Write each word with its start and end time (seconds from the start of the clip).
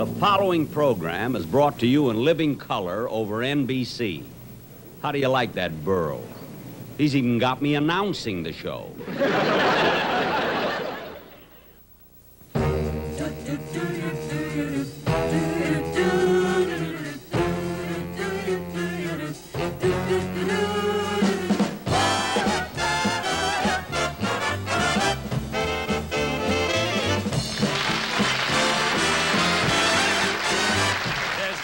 The 0.00 0.06
following 0.06 0.66
program 0.66 1.36
is 1.36 1.44
brought 1.44 1.78
to 1.80 1.86
you 1.86 2.08
in 2.08 2.24
living 2.24 2.56
color 2.56 3.06
over 3.10 3.40
NBC. 3.40 4.24
How 5.02 5.12
do 5.12 5.18
you 5.18 5.28
like 5.28 5.52
that 5.56 5.72
Berle? 5.84 6.24
He's 6.96 7.14
even 7.14 7.36
got 7.38 7.60
me 7.60 7.74
announcing 7.74 8.42
the 8.42 8.50
show. 8.50 8.90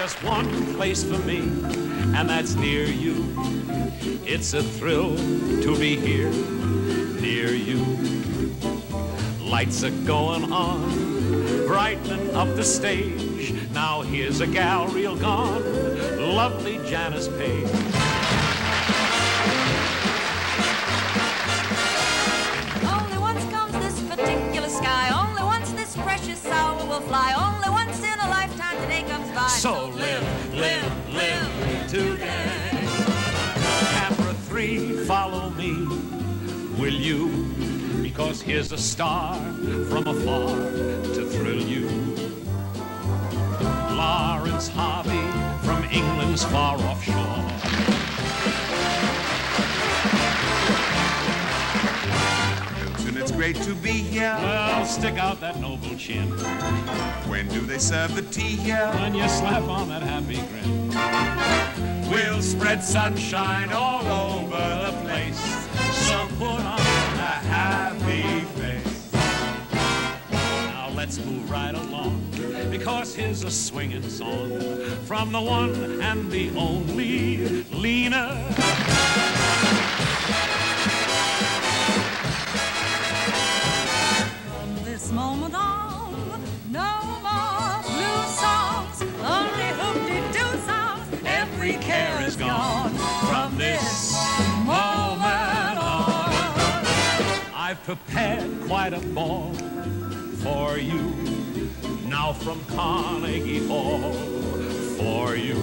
Just 0.00 0.24
one 0.24 0.74
place 0.76 1.04
for 1.04 1.18
me, 1.26 1.40
and 2.16 2.26
that's 2.26 2.54
near 2.54 2.84
you. 2.86 3.16
It's 4.24 4.54
a 4.54 4.62
thrill 4.62 5.14
to 5.14 5.76
be 5.78 5.94
here 5.94 6.30
near 7.20 7.50
you. 7.50 7.84
Lights 9.42 9.84
are 9.84 9.90
going 10.06 10.50
on, 10.50 11.66
brightening 11.66 12.34
up 12.34 12.48
the 12.56 12.64
stage. 12.64 13.52
Now 13.74 14.00
here's 14.00 14.40
a 14.40 14.46
gal 14.46 14.86
real 14.86 15.16
gone, 15.16 15.62
lovely 16.34 16.78
Janis 16.88 17.28
Paige. 17.28 17.68
Only 22.88 23.18
once 23.18 23.44
comes 23.50 23.72
this 23.84 24.00
particular 24.08 24.70
sky. 24.70 25.10
Only 25.12 25.42
once 25.42 25.70
this 25.72 25.94
precious 25.98 26.46
hour 26.46 26.86
will 26.86 27.02
fly. 27.02 27.34
Only 27.36 27.69
So 29.58 29.88
live, 29.88 30.54
live, 30.54 31.14
live 31.14 31.86
today. 31.88 32.70
Camera 33.90 34.34
three, 34.48 35.04
follow 35.04 35.50
me, 35.50 35.74
will 36.78 36.94
you? 36.94 37.28
Because 38.02 38.40
here's 38.40 38.72
a 38.72 38.78
star 38.78 39.34
from 39.90 40.06
afar 40.06 40.56
to 40.56 41.28
thrill 41.30 41.60
you. 41.60 41.88
Laurence 43.94 44.68
Harvey 44.68 45.28
from 45.66 45.84
England's 45.92 46.44
far 46.44 46.78
off 46.78 47.06
great 53.52 53.64
to 53.64 53.74
be 53.74 53.90
here. 53.90 54.36
Well, 54.40 54.84
stick 54.84 55.18
out 55.18 55.40
that 55.40 55.60
noble 55.60 55.96
chin 55.96 56.28
When 57.28 57.48
do 57.48 57.60
they 57.60 57.78
serve 57.78 58.14
the 58.14 58.22
tea 58.22 58.56
here? 58.56 58.90
when 58.94 59.14
you 59.14 59.28
slap 59.28 59.64
on 59.64 59.88
that 59.88 60.02
happy 60.02 60.40
grin. 60.48 62.10
We'll 62.10 62.42
spread 62.42 62.82
sunshine 62.82 63.72
all 63.72 64.06
over 64.06 64.56
the 64.56 64.92
place. 65.02 65.40
So 66.08 66.28
put 66.38 66.60
on 66.60 66.80
a 66.80 67.38
happy 67.50 68.44
face. 68.60 69.12
Now 70.32 70.90
let's 70.94 71.18
move 71.18 71.50
right 71.50 71.74
along 71.74 72.20
because 72.70 73.14
here's 73.14 73.42
a 73.42 73.50
swinging 73.50 74.08
song 74.08 74.60
from 75.06 75.32
the 75.32 75.40
one 75.40 76.00
and 76.00 76.30
the 76.30 76.50
only 76.56 77.64
Lena. 77.72 78.69
I've 97.80 97.86
prepared 97.86 98.60
quite 98.66 98.92
a 98.92 99.00
ball 99.00 99.54
for 100.42 100.76
you. 100.76 101.14
Now 102.08 102.34
from 102.34 102.62
Carnegie 102.66 103.66
Hall 103.66 104.12
for 104.98 105.34
you. 105.36 105.56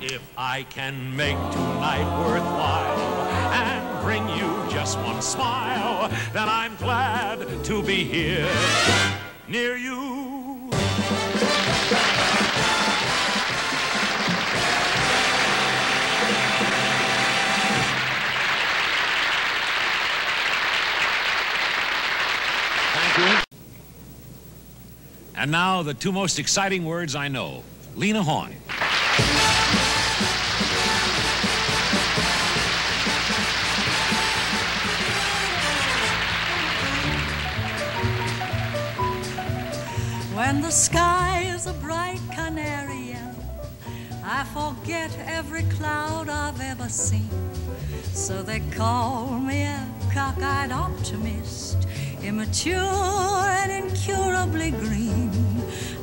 If 0.00 0.22
I 0.36 0.64
can 0.68 1.16
make 1.16 1.36
tonight 1.52 2.24
worth 2.26 2.57
bring 4.08 4.26
you 4.30 4.66
just 4.70 4.98
one 5.00 5.20
smile, 5.20 6.08
then 6.32 6.48
I'm 6.48 6.74
glad 6.76 7.62
to 7.64 7.82
be 7.82 8.04
here 8.04 8.48
near 9.46 9.76
you. 9.76 10.70
Thank 22.94 23.18
you. 23.18 23.38
And 25.36 25.50
now, 25.50 25.82
the 25.82 25.92
two 25.92 26.12
most 26.12 26.38
exciting 26.38 26.86
words 26.86 27.14
I 27.14 27.28
know 27.28 27.62
Lena 27.94 28.22
Horne. 28.22 28.56
When 40.48 40.62
the 40.62 40.70
sky 40.70 41.42
is 41.54 41.66
a 41.66 41.74
bright 41.74 42.22
canary 42.34 43.10
yellow, 43.10 43.44
I 44.24 44.44
forget 44.44 45.14
every 45.26 45.64
cloud 45.64 46.30
I've 46.30 46.58
ever 46.62 46.88
seen. 46.88 47.28
So 48.14 48.42
they 48.42 48.60
call 48.60 49.28
me 49.40 49.64
a 49.64 49.86
cockeyed 50.10 50.72
optimist, 50.72 51.86
immature 52.22 53.44
and 53.60 53.70
incurably 53.70 54.70
green. 54.70 55.30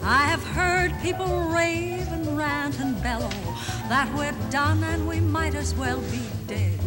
I 0.03 0.28
have 0.28 0.44
heard 0.44 0.94
people 1.01 1.50
rave 1.50 2.07
and 2.12 2.38
rant 2.38 2.79
and 2.79 3.01
bellow 3.01 3.41
that 3.89 4.07
we're 4.16 4.51
done 4.51 4.83
and 4.83 5.07
we 5.07 5.22
might 5.22 5.56
as 5.56 5.73
well 5.73 6.01
be 6.12 6.22
dead. 6.45 6.79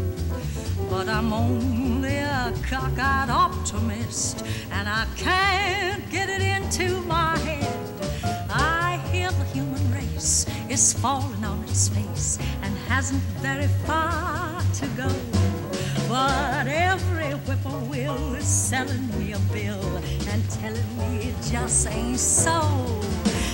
But 0.88 1.08
I'm 1.08 1.32
only 1.32 2.18
a 2.18 2.54
cockeyed 2.70 3.30
optimist, 3.30 4.44
and 4.70 4.88
I 4.88 5.06
can't 5.16 5.67
is 10.98 11.02
falling 11.02 11.44
on 11.44 11.62
its 11.64 11.88
face 11.88 12.38
and 12.62 12.74
hasn't 12.88 13.22
very 13.40 13.68
far 13.86 14.62
to 14.74 14.86
go. 14.96 15.08
But 16.08 16.66
every 16.66 17.32
whippoorwill 17.46 18.34
is 18.34 18.46
selling 18.46 19.08
me 19.18 19.32
a 19.32 19.38
bill 19.52 19.96
and 20.30 20.50
telling 20.50 20.98
me 20.98 21.28
it 21.28 21.36
just 21.50 21.88
ain't 21.88 22.18
so. 22.18 22.60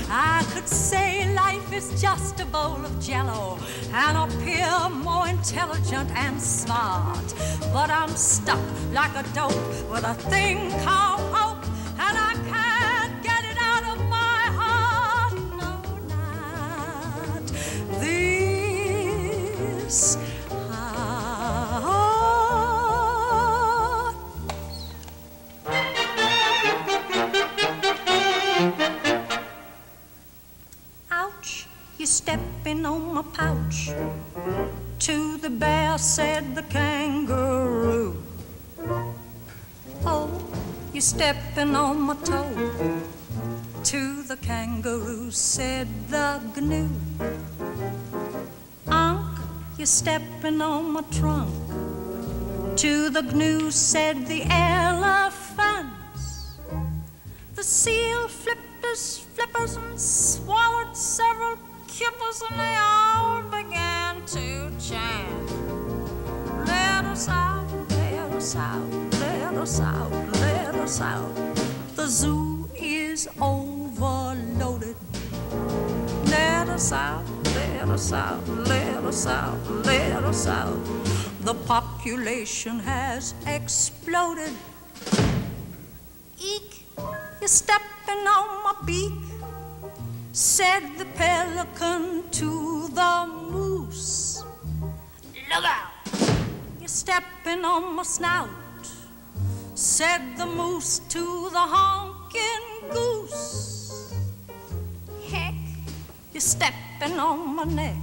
I 0.08 0.44
could 0.52 0.68
say 0.68 1.34
life 1.34 1.72
is 1.72 2.00
just 2.00 2.40
a 2.40 2.46
bowl 2.46 2.84
of 2.84 3.00
jello 3.00 3.58
and 3.92 4.16
appear 4.16 4.88
more 4.90 5.26
intelligent 5.26 6.10
and 6.12 6.40
smart. 6.40 7.34
But 7.72 7.90
I'm 7.90 8.10
stuck 8.10 8.64
like 8.92 9.14
a 9.16 9.24
dope 9.34 9.90
with 9.90 10.04
a 10.04 10.14
thing 10.30 10.70
called 10.84 11.33
stepping 32.24 32.86
on 32.86 33.12
my 33.12 33.22
pouch. 33.34 33.90
To 35.00 35.36
the 35.36 35.50
bear 35.50 35.98
said 35.98 36.54
the 36.54 36.62
kangaroo. 36.62 38.16
Oh, 40.06 40.30
you're 40.94 41.02
stepping 41.02 41.76
on 41.76 42.00
my 42.00 42.16
toe. 42.24 42.48
To 43.90 44.22
the 44.22 44.38
kangaroo 44.38 45.30
said 45.32 45.86
the 46.08 46.40
gnu. 46.56 46.88
Unc, 48.88 49.38
you're 49.76 49.84
stepping 49.84 50.62
on 50.62 50.92
my 50.92 51.02
trunk. 51.10 51.52
To 52.76 53.10
the 53.10 53.20
gnu 53.20 53.70
said 53.70 54.26
the 54.28 54.44
elephants. 54.48 56.24
The 57.54 57.62
seal 57.62 58.28
flipped 58.28 58.82
his 58.82 59.18
flippers 59.34 59.76
and 59.76 60.00
swallowed 60.00 60.96
several 60.96 61.53
kippers, 61.98 62.42
and 62.50 62.58
they 62.58 62.76
all 62.76 63.42
began 63.42 64.24
to 64.26 64.68
chant. 64.80 65.50
Let 66.66 67.04
us 67.04 67.28
out, 67.28 67.66
let 67.90 68.32
us 68.32 68.56
out, 68.56 68.82
let 69.20 69.54
us 69.54 69.80
out, 69.80 70.10
let 70.40 70.74
us 70.74 71.00
out. 71.00 71.30
The 71.94 72.08
zoo 72.08 72.68
is 72.74 73.28
overloaded. 73.40 74.96
Let 76.26 76.68
us 76.68 76.90
out, 76.90 77.24
let 77.54 77.88
us 77.88 78.12
out, 78.12 78.48
let 78.48 79.04
us 79.04 79.26
out, 79.26 79.70
let 79.86 80.24
us 80.24 80.48
out. 80.48 80.80
The 81.42 81.54
population 81.54 82.80
has 82.80 83.34
exploded. 83.46 84.52
Eek, 86.40 86.86
you're 87.40 87.48
stepping 87.48 88.26
on 88.26 88.64
my 88.64 88.74
beak, 88.84 89.12
said 90.36 90.98
the 90.98 91.04
pelican 91.04 92.28
to 92.28 92.88
the 92.88 93.26
moose. 93.52 94.42
Look 95.48 95.64
out, 95.64 95.92
you're 96.80 96.88
stepping 96.88 97.64
on 97.64 97.94
my 97.94 98.02
snout, 98.02 98.48
said 99.76 100.36
the 100.36 100.44
moose 100.44 100.98
to 101.10 101.48
the 101.52 101.64
honking 101.74 102.90
goose. 102.90 104.12
Heck, 105.30 105.54
you're 106.32 106.40
stepping 106.40 107.16
on 107.20 107.54
my 107.54 107.62
neck, 107.62 107.94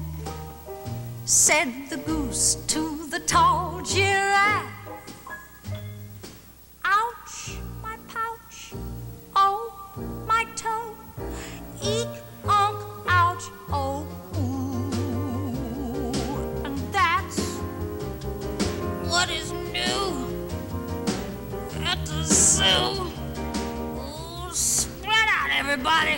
said 1.26 1.90
the 1.90 1.98
goose 1.98 2.56
to 2.68 3.08
the 3.08 3.20
tall 3.20 3.82
giraffe. 3.82 4.81
What 19.12 19.30
is 19.30 19.52
new 19.52 20.26
at 21.84 22.00
the 22.06 22.24
zoo. 22.24 23.12
Ooh, 24.00 24.50
spread 24.54 25.28
out, 25.28 25.50
everybody. 25.54 26.16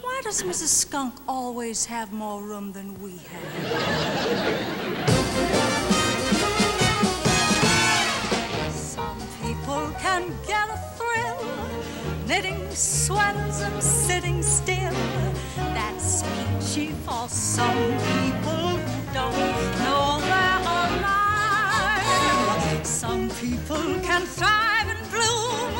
Why 0.00 0.20
does 0.24 0.42
Mrs. 0.42 0.72
Skunk 0.82 1.14
always 1.28 1.84
have 1.84 2.12
more 2.12 2.42
room 2.42 2.72
than 2.72 3.00
we 3.00 3.12
have? 3.30 3.48
Some 8.74 9.20
people 9.40 9.94
can 10.00 10.32
get 10.48 10.68
a 10.68 10.78
thrill 10.98 11.46
knitting 12.26 12.68
sweaters 12.74 13.60
and 13.60 13.80
sitting 13.80 14.42
still. 14.42 14.96
That's 15.76 16.24
peachy 16.34 16.88
for 17.06 17.28
some 17.28 18.21
people 23.62 24.00
can 24.00 24.22
thrive 24.22 24.88
and 24.88 24.98
bloom, 25.10 25.74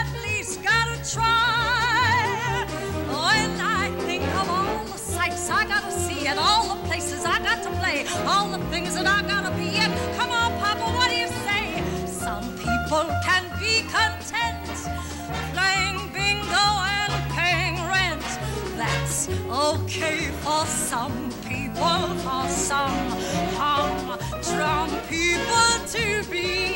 at 0.00 0.08
least 0.22 0.62
gotta 0.62 0.98
try. 1.10 2.66
When 3.08 3.60
I 3.60 3.90
think 4.06 4.24
of 4.40 4.48
all 4.50 4.84
the 4.84 4.98
sights 4.98 5.48
I 5.50 5.64
gotta 5.66 5.90
see 5.90 6.26
and 6.26 6.38
all 6.38 6.74
the 6.74 6.80
places 6.86 7.24
I 7.24 7.38
got 7.42 7.62
to 7.62 7.70
play, 7.80 8.06
all 8.26 8.48
the 8.50 8.58
things 8.66 8.94
that 8.96 9.06
I 9.06 9.22
gotta 9.26 9.50
be 9.56 9.76
in. 9.76 9.90
Come 10.18 10.30
on, 10.30 10.52
Papa, 10.60 10.84
what 10.96 11.08
do 11.10 11.16
you 11.16 11.28
say? 11.46 11.82
Some 12.06 12.44
people 12.58 13.10
can 13.24 13.44
be 13.58 13.82
content 13.82 14.17
for 20.58 20.66
some 20.66 21.30
people, 21.48 22.00
for 22.24 22.48
some 22.48 22.90
humdrum 23.60 24.90
people 25.08 25.86
to 25.86 26.30
be. 26.30 26.67